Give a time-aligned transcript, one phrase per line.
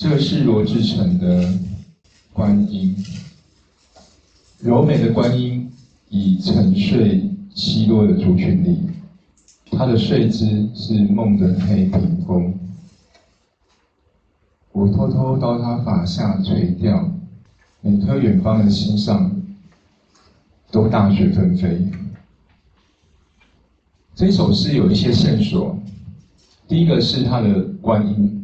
[0.00, 1.52] 这是罗志诚的
[2.32, 2.94] 观音，
[4.60, 5.68] 柔美的观音
[6.08, 8.78] 已沉睡稀落的族群里，
[9.72, 12.54] 他的睡姿是梦的黑屏风。
[14.70, 17.10] 我偷偷到他发下垂钓，
[17.80, 19.34] 每颗远方的心上
[20.70, 21.90] 都大雪纷飞。
[24.14, 25.76] 这首诗有一些线索，
[26.68, 28.37] 第一个是他的观音，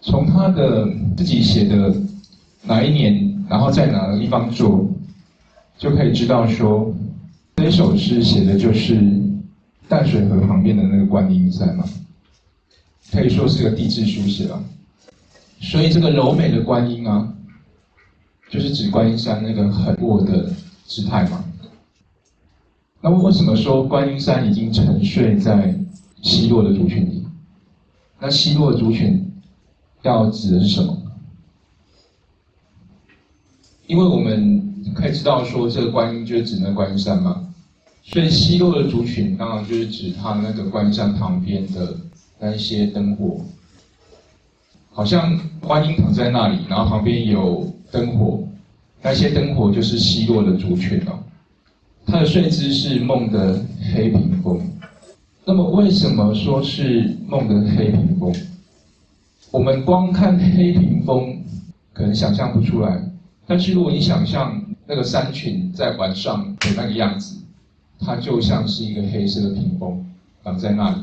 [0.00, 1.94] 从他的自己写的
[2.62, 4.88] 哪一年，然后在哪个地方做，
[5.76, 6.94] 就可以知道说，
[7.56, 8.98] 这首诗写的就是
[9.88, 11.84] 淡水河旁边的那个观音山嘛。
[13.12, 14.62] 可以说是个地质书写了，
[15.60, 17.34] 所以这个柔美的观音啊，
[18.48, 20.48] 就是指观音山那个很弱的
[20.86, 21.44] 姿态嘛。
[23.00, 25.74] 那为什么说观音山已经沉睡在
[26.22, 27.26] 稀落的族群里？
[28.20, 29.19] 那稀落的族群
[30.02, 30.96] 要指的是什么？
[33.86, 37.48] 因为我们可以知道说，这个观音就是指那观音山嘛，
[38.02, 41.96] 所以稀落的族群当然就是指它那个观音山旁边的。
[42.42, 43.42] 那一些灯火，
[44.92, 48.42] 好像观音躺在那里，然后旁边有灯火，
[49.02, 51.18] 那些灯火就是稀落的族群哦。
[52.06, 54.58] 他的睡姿是梦的黑屏风。
[55.44, 58.34] 那么为什么说是梦的黑屏风？
[59.52, 61.42] 我们光看黑屏风，
[61.92, 63.02] 可能想象不出来。
[63.46, 67.36] 但是如果你想象那个山群在晚上的那个样子，
[67.98, 70.06] 它就像是一个黑色的屏风
[70.42, 70.96] 挡在那里。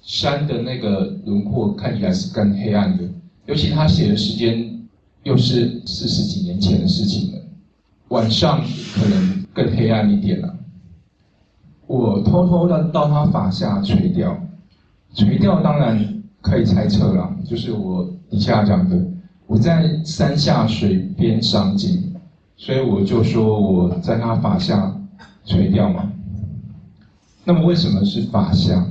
[0.00, 3.04] 山的那个轮廓看起来是更黑暗的，
[3.44, 4.80] 尤其他写的时间
[5.24, 7.38] 又是四十几年前的事情了，
[8.08, 8.62] 晚上
[8.94, 10.56] 可能更黑暗一点了。
[11.88, 14.38] 我偷偷的到他发下垂钓，
[15.14, 16.15] 垂钓当然
[16.46, 18.96] 可以猜测了，就是我底下讲的，
[19.48, 22.14] 我在山下水边赏景，
[22.56, 24.96] 所以我就说我在他法下
[25.44, 26.12] 垂钓嘛。
[27.44, 28.86] 那么为什么是法下？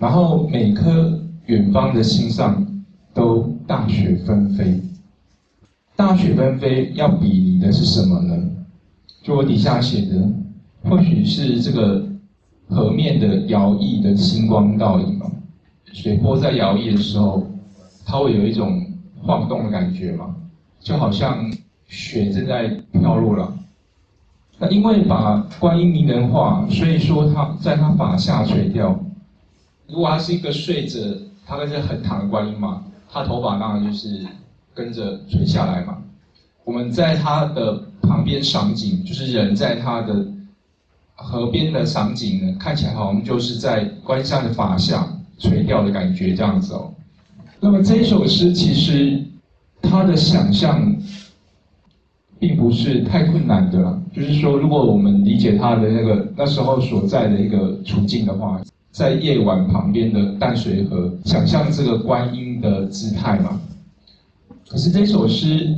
[0.00, 2.66] 然后每颗远方的心上
[3.14, 4.82] 都大雪纷飞，
[5.94, 8.36] 大雪纷飞要比拟的是什么呢？
[9.22, 10.28] 就我底下写的，
[10.82, 12.03] 或许是这个
[12.74, 15.30] 河面的摇曳的星光倒影嘛。
[15.92, 17.46] 水波在摇曳的时候，
[18.04, 18.84] 它会有一种
[19.22, 20.34] 晃动的感觉嘛，
[20.80, 21.50] 就好像
[21.86, 23.56] 雪正在飘落了。
[24.58, 28.98] 那因为把观音名人化，所以说他在他发下垂钓。
[29.86, 30.98] 如果他是一个睡着，
[31.46, 34.26] 他跟着横躺的观音嘛，他头发当然就是
[34.74, 35.98] 跟着垂下来嘛。
[36.64, 40.26] 我们在他的旁边赏景，就是人在他的
[41.14, 45.08] 河边的赏景呢，看起来好像就是在观山的法下
[45.38, 46.92] 垂钓的感觉这样子哦。
[47.60, 49.22] 那么这一首诗其实
[49.82, 50.94] 他的想象
[52.38, 58.60] 并不是太困难的，就是说如果我们理解他的那个那时候所在的一个处境的话。
[58.94, 63.60] 在夜晚旁边的淡水河，想象这个观音的姿态嘛。
[64.68, 65.74] 可是这首诗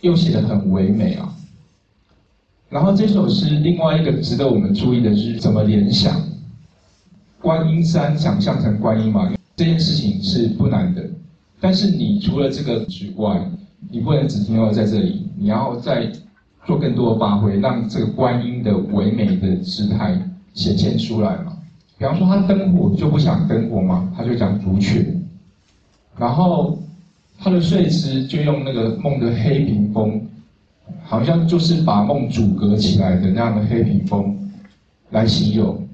[0.00, 1.32] 又写得很唯美啊。
[2.68, 6.20] 然后这首诗另外一个值得我们注意的是怎么联想，
[7.40, 11.02] 观音山想象成观音嘛，这件事情是不难的。
[11.60, 13.42] 但是你除了这个之外，
[13.90, 16.12] 你不能只停留在这里，你要再
[16.66, 20.20] 做更多的发挥，让这个观音的唯美的姿态
[20.52, 21.56] 显现出来嘛。
[21.96, 25.06] 比方说，他灯火就不想灯火嘛，他就讲竹雀。
[26.18, 26.78] 然后
[27.38, 30.20] 他的睡姿就用那个梦的黑屏风，
[31.04, 34.50] 好像就是把梦阻隔起来的那样的黑屏风
[35.10, 35.86] 来形容。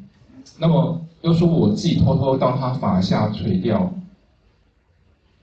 [0.59, 3.93] 那么又说我自己偷偷到他法下垂钓，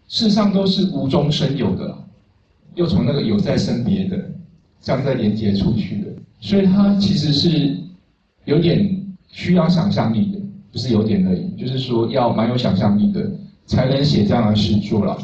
[0.08, 1.98] 事实上都是无中生有的，
[2.76, 4.18] 又从那个有在生别的
[4.80, 6.08] 这样再连接出去的，
[6.40, 7.78] 所以他其实是
[8.46, 10.42] 有点需要想象力的。
[10.72, 13.30] 不是有点而已，就是说要蛮有想象力的，
[13.66, 15.18] 才能写这样的诗作了。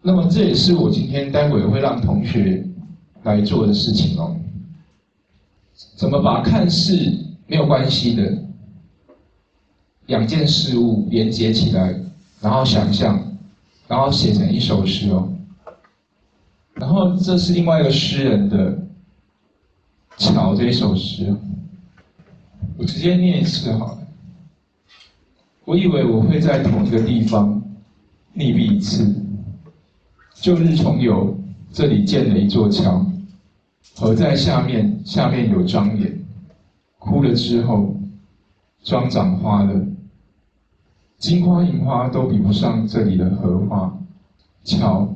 [0.00, 2.64] 那么这也是我今天待会会让同学
[3.26, 4.34] 来做的事情哦。
[5.96, 6.96] 怎么把看似
[7.46, 8.42] 没有关系的
[10.06, 11.94] 两件事物连接起来，
[12.40, 13.20] 然后想象，
[13.88, 15.28] 然后写成一首诗哦。
[16.74, 18.72] 然后这是另外一个诗人的
[20.16, 21.34] 《桥》这一首诗，
[22.76, 23.98] 我直接念一次好了。
[25.64, 27.60] 我以为我会在同一个地方
[28.34, 29.14] 溺毙一次。
[30.34, 31.36] 旧日重游，
[31.72, 33.04] 这里建了一座桥，
[33.98, 36.22] 河在下面，下面有张脸，
[36.98, 37.94] 枯了之后，
[38.82, 39.86] 妆长花了，
[41.16, 43.98] 金花银花都比不上这里的荷花。
[44.64, 45.08] 桥，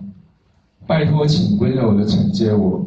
[0.86, 2.86] 拜托，请温柔的承接我，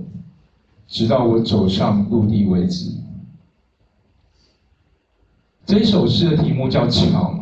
[0.88, 2.92] 直到我走上陆地为止。
[5.68, 7.34] 这首诗的题目叫《桥》，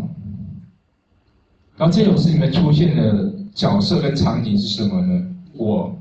[1.78, 5.26] 然后这首诗里面出现的角色跟场景是什么呢？
[5.54, 5.96] 我，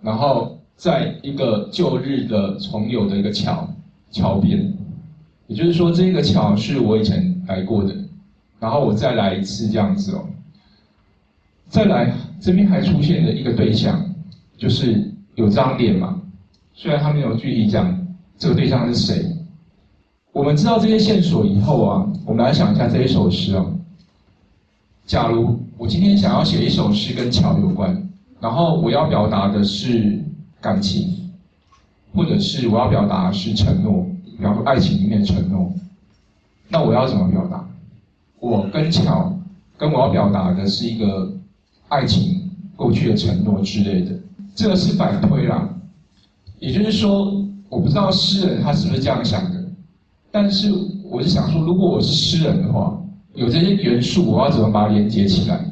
[0.00, 3.68] 然后在一个旧日的重有的一个桥
[4.12, 4.72] 桥边，
[5.48, 7.92] 也就是说，这个桥是我以前来过的，
[8.60, 10.24] 然后我再来一次这样子哦。
[11.68, 14.08] 再来，这边还出现了一个对象，
[14.56, 16.22] 就是有张脸嘛。
[16.74, 18.06] 虽然他没有具体讲
[18.38, 19.26] 这个对象是谁，
[20.30, 23.74] 我们知道这些线索以后啊，我们来想一下这一首诗哦。
[25.06, 28.08] 假如我今天想要写一首诗跟桥有关，
[28.40, 30.24] 然后我要表达的是
[30.60, 31.30] 感情，
[32.14, 34.06] 或者是我要表达是承诺，
[34.36, 35.72] 比方说爱情里面的承诺，
[36.68, 37.68] 那我要怎么表达？
[38.40, 39.32] 我跟乔，
[39.76, 41.32] 跟我要表达的是一个。
[41.90, 44.10] 爱情过去的承诺之类的，
[44.54, 45.66] 这个是反推啦。
[46.58, 49.64] 也就是说，我不知道诗人他是不是这样想的，
[50.30, 50.70] 但是
[51.02, 53.02] 我是想说，如果我是诗人的话，
[53.32, 55.64] 有这些元素，我要怎么把它连接起来？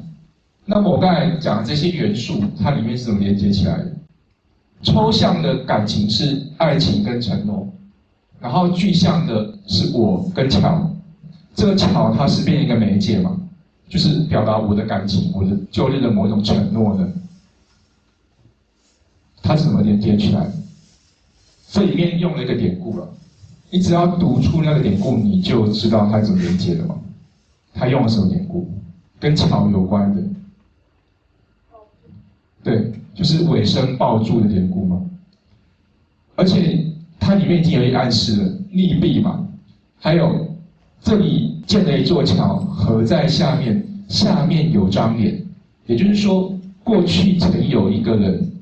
[0.64, 3.92] 那么我刚才讲这些元素，它里面是怎么连接起来的？
[4.82, 7.68] 抽象的感情是爱情跟承诺，
[8.40, 10.90] 然后具象的是我跟桥，
[11.54, 13.36] 这个桥它是变一个媒介嘛？
[13.88, 17.12] 就是表达我的感情，我的旧日的某一种承诺呢？
[19.42, 20.50] 它是怎么连接起来？
[21.68, 23.08] 这里面用了一个典故了，
[23.70, 26.96] 你只要读出那个典故，你就知道它怎么连接的嘛。
[27.74, 28.70] 他用了什么典故？
[29.20, 30.22] 跟桥有关的？
[32.62, 35.02] 对，就是尾声抱住的典故嘛。
[36.36, 36.84] 而且
[37.18, 39.44] 它里面已经有一暗示了，溺毙嘛，
[39.98, 40.46] 还有
[41.02, 41.54] 这里。
[41.66, 45.36] 建了一座桥，河在下面，下面有张脸，
[45.86, 48.52] 也就是说，过去曾有一个人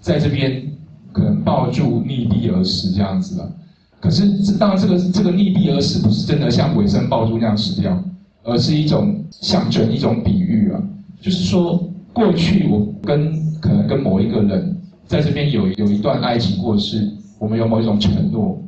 [0.00, 0.66] 在这边
[1.12, 3.52] 可能抱住溺毙而死这样子了。
[4.00, 8.02] 可是，当然这个这个溺毙而死不是真的像尾生抱住那样死掉，
[8.42, 10.82] 而是一种象征，一种比喻啊。
[11.20, 13.34] 就是说，过去我跟
[13.66, 14.76] 可能跟某一个人
[15.06, 18.62] 在这边有有一段爱情过世，我们有某一种承诺，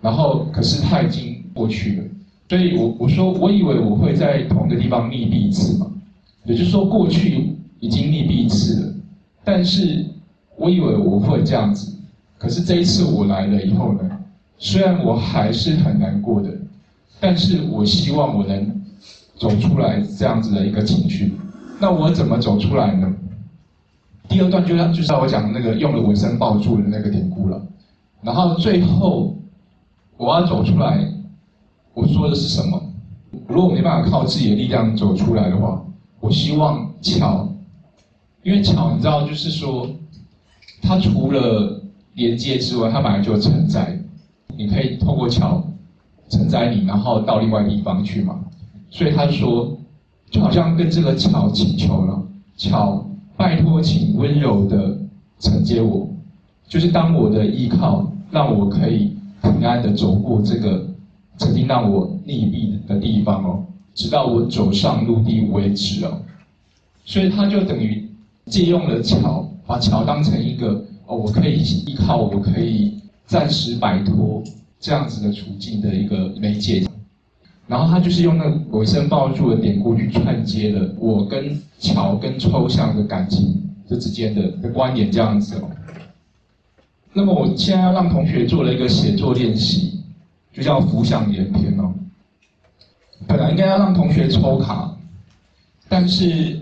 [0.00, 2.04] 然后可是他已经过去了。
[2.48, 5.86] 所以，我我说，我以为我会在同一个地方溺毙一次嘛，
[6.44, 8.92] 也就是说，过去已经溺毙一次了，
[9.42, 10.04] 但是
[10.58, 11.90] 我以为我会这样子，
[12.36, 14.00] 可是这一次我来了以后呢，
[14.58, 16.50] 虽然我还是很难过的，
[17.18, 18.82] 但是我希望我能
[19.36, 21.32] 走出来这样子的一个情绪。
[21.80, 23.10] 那我怎么走出来呢？
[24.32, 27.62] 第二段就像就是我讲那个用了纹身抱住的那个典故了，
[28.22, 29.36] 然后最后
[30.16, 31.06] 我要走出来。
[31.92, 32.82] 我说的是什么？
[33.46, 35.84] 如果没办法靠自己的力量走出来的话，
[36.20, 37.46] 我希望桥，
[38.42, 39.86] 因为桥你知道，就是说，
[40.80, 41.82] 它除了
[42.14, 44.00] 连接之外，它本来就承载，
[44.56, 45.62] 你可以透过桥
[46.30, 48.40] 承载你，然后到另外地方去嘛。
[48.88, 49.76] 所以他说，
[50.30, 52.22] 就好像跟这个桥请求了，
[52.56, 53.06] 桥，
[53.42, 54.96] 拜托，请温柔的
[55.40, 56.08] 承接我，
[56.68, 60.86] 就是当我的依靠，让我可以平安的走过这个。
[61.38, 66.20] 曾经让我溺毙的地方哦，直到我走上陆地为止哦，
[67.04, 68.08] 所以他就等于
[68.46, 72.94] 借用了桥，把桥当成一个哦，我可以依靠，我可以
[73.26, 74.40] 暂时摆脱
[74.78, 76.84] 这样子的处境的一个媒介。
[77.72, 78.44] 然后他就是用那
[78.76, 85.70] 尾声抱柱的典故去串接了我跟桥跟抽象的感情这之间的的关联这样子哦。
[87.14, 90.00] 那么我现在要让同学做了一个写作练习。
[90.52, 91.94] 就叫浮想联翩哦。
[93.26, 94.94] 本来应该要让同学抽卡，
[95.88, 96.60] 但是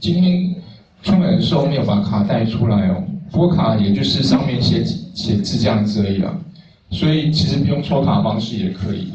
[0.00, 0.52] 今天
[1.00, 3.04] 出门的时候没有把卡带出来哦。
[3.30, 6.36] 不过卡也就是上面写写字这样子而已啦，
[6.90, 9.12] 所以其实不用抽卡方式也可以。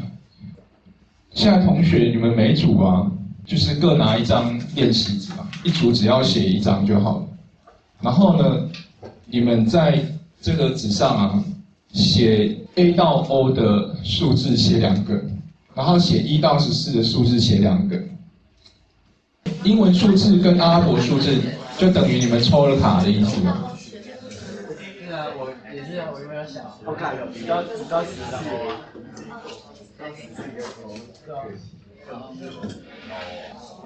[1.32, 3.10] 现在同学你们每组啊，
[3.46, 7.28] 就是各拿一张练习纸嘛，一组只要写一张就好了。
[8.00, 8.68] 然后呢，
[9.26, 10.04] 你们在
[10.40, 11.44] 这个纸上啊。
[11.92, 15.20] 写 A 到 O 的数字写两个，
[15.74, 18.00] 然后写一到十四的数字写两个。
[19.64, 21.36] 英文数字跟阿拉伯数字
[21.78, 23.40] 就等于你们抽了卡的意思？
[25.10, 26.62] 是啊，我也是，我有没有想？
[26.86, 28.78] 我卡有比较比较十的 O 啊。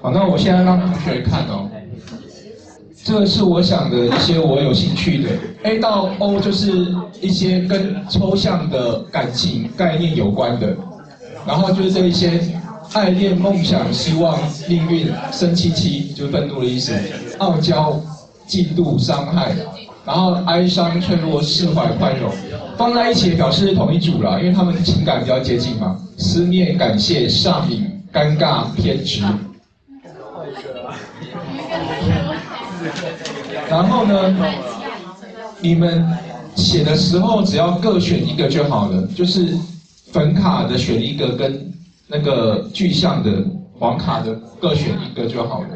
[0.02, 1.70] 好，那我现在让同学看哦。
[3.02, 5.30] 这是我想的一些我有兴趣的
[5.62, 10.76] ，A 到 O 就是一些跟抽象的感情概念有关的，
[11.46, 12.38] 然后就是这一些
[12.92, 14.38] 爱恋、梦想、希望、
[14.68, 16.92] 命运、生气气，就愤怒的意思；
[17.38, 17.98] 傲娇、
[18.46, 19.54] 嫉妒、伤害，
[20.06, 22.30] 然后哀伤、脆弱、释怀、宽容，
[22.76, 25.98] 放在一起表示同一组了，因为他们情感比较接近嘛。
[26.18, 29.22] 思念、感谢、上瘾、尴尬、偏执。
[33.68, 34.34] 然后呢，
[35.60, 36.06] 你们
[36.54, 39.56] 写的时候只要各选一个就好了，就是
[40.12, 41.72] 粉卡的选一个，跟
[42.06, 43.30] 那个具象的
[43.78, 45.68] 黄卡的各选一个就好了。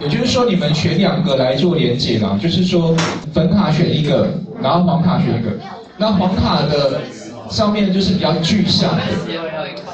[0.00, 2.94] 也就是说，你们选两个来做连接啦，就是说
[3.32, 4.28] 粉卡选一个，
[4.62, 5.50] 然后黄卡选一个。
[5.96, 7.00] 那黄卡的
[7.48, 9.02] 上面就是比较具象的，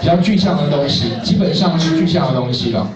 [0.00, 2.88] 比较具象的东西，基本上是具象的东西了。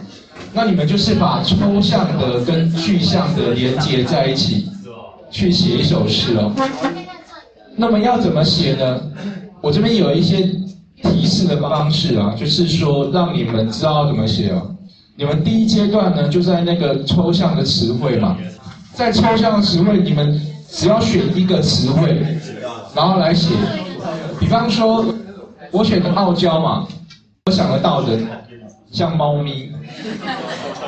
[0.52, 4.68] 那你们就是把抽象的跟具象的连接在一起，
[5.30, 6.52] 去写一首诗哦。
[7.76, 9.00] 那么要怎么写呢？
[9.60, 10.48] 我这边有一些
[11.02, 14.73] 提示的方式啊，就是说让你们知道怎么写哦。
[15.16, 18.36] 你们第一阶段呢，就在那个抽象的词汇嘛，
[18.92, 22.20] 在抽象的词汇，你们只要选一个词汇，
[22.94, 23.54] 然后来写。
[24.40, 25.04] 比方说，
[25.70, 26.86] 我选的傲娇嘛，
[27.46, 28.18] 我想得到的
[28.90, 29.70] 像猫咪。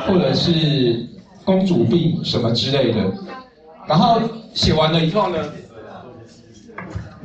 [0.07, 1.05] 或者是
[1.45, 3.13] 公主病什么之类的，
[3.89, 4.21] 然后
[4.55, 5.37] 写完了以后呢，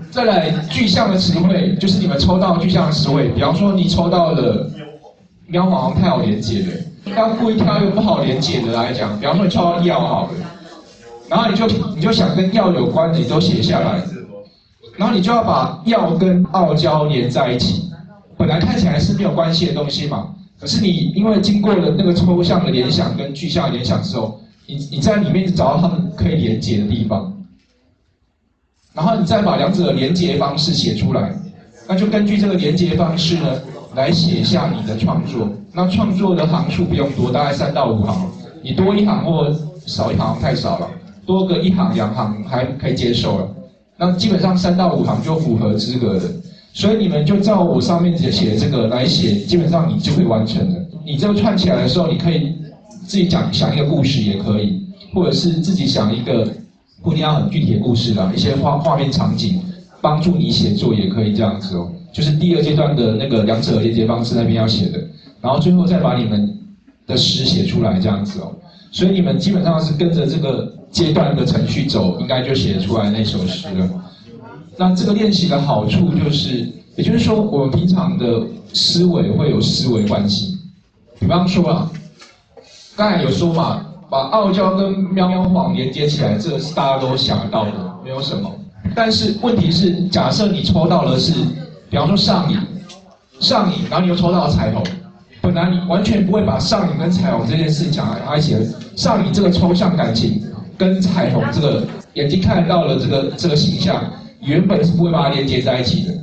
[0.09, 4.67] 再来具象的词汇，就是你们抽到具象的词汇，比方说你抽到了
[5.45, 6.67] 喵好像太好连接了，
[7.05, 10.31] 要故意挑一个不好连接的来讲，比方说你抽到药好了，
[11.27, 14.01] 然后你就你就想跟药有关你都写下来，
[14.97, 17.89] 然后你就要把药跟傲娇连在一起，
[18.37, 20.35] 本来看起来是没有关系的东西嘛。
[20.59, 27.33] 可是你因为经过了那个抽象的联想跟具象联想之后，你你在里面找到他们可以连接的地方，
[28.93, 31.33] 然后你再把两者的连接方式写出来，
[31.87, 33.59] 那就根据这个连接方式呢，
[33.95, 35.49] 来写下你的创作。
[35.73, 38.29] 那创作的行数不用多，大概三到五行，
[38.61, 39.53] 你多一行或
[39.85, 40.89] 少一行太少了，
[41.25, 43.47] 多个一行两行还可以接受了。
[43.97, 46.29] 那基本上三到五行就符合资格的。
[46.73, 50.79] 所以你们就照我上面写的这个来写，基本上你就会完成了。
[51.05, 52.55] 你这个串起来的时候，你可以
[53.05, 54.81] 自己讲想一个故事也可以，
[55.13, 56.47] 或者是自己想一个
[57.01, 59.61] 不一定要很具体的故事啦，一些画画面场景
[59.99, 61.91] 帮助你写作也可以这样子哦。
[62.13, 64.99] 就是第二阶段的那个两者连接方式那边要写的，
[65.41, 66.57] 然后最后再把你们
[67.07, 68.53] 的诗写出来这样子哦。
[68.91, 73.89] 所以你们基本上是跟着这个阶段的程序走，应该就写出来那首诗了。
[74.77, 78.41] 那这个练习的好处就是，也就是说，我们平常的
[78.73, 80.57] 思维会有思维关系。
[81.19, 81.91] 比方说啊，
[82.95, 87.71] 刚才有说嘛，把傲娇跟喵喵黄连接起来，这个是大家都想到的，
[88.03, 88.51] 没有什么。
[88.95, 91.31] 但是问题是，假设你抽到的是，
[91.89, 92.57] 比方说上瘾，
[93.39, 94.83] 上瘾，然后你又抽到了彩虹，
[95.41, 98.55] 本来你完全不会把上瘾跟彩虹这件事情讲在一起。
[98.95, 100.41] 上瘾这个抽象感情，
[100.77, 104.03] 跟彩虹这个眼睛看到的这个这个形象。
[104.41, 106.13] 原本是不会把它连接在一起的，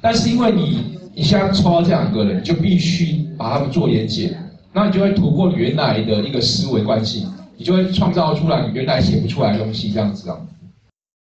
[0.00, 0.78] 但是因为你
[1.14, 4.36] 你现在抽到这两个人，就必须把他们做连接，
[4.72, 10.36] 那你就会突破原来的一个思维关系，你就会创造出来你原来写不出来的东西，这样子啊。